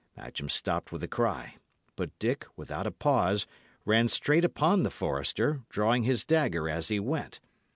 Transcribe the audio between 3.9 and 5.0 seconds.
straight upon the